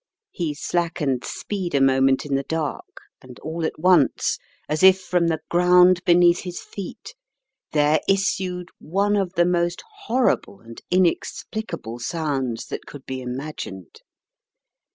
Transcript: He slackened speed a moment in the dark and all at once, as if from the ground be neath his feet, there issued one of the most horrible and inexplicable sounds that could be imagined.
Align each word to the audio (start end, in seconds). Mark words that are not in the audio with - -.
He 0.31 0.55
slackened 0.55 1.23
speed 1.23 1.75
a 1.75 1.79
moment 1.79 2.25
in 2.25 2.33
the 2.33 2.41
dark 2.41 3.01
and 3.21 3.37
all 3.41 3.63
at 3.63 3.77
once, 3.77 4.39
as 4.67 4.81
if 4.81 4.99
from 4.99 5.27
the 5.27 5.41
ground 5.51 6.03
be 6.05 6.15
neath 6.15 6.39
his 6.39 6.59
feet, 6.59 7.13
there 7.71 7.99
issued 8.09 8.69
one 8.79 9.15
of 9.15 9.33
the 9.35 9.45
most 9.45 9.83
horrible 10.07 10.59
and 10.59 10.81
inexplicable 10.89 11.99
sounds 11.99 12.65
that 12.65 12.87
could 12.87 13.05
be 13.05 13.21
imagined. 13.21 14.01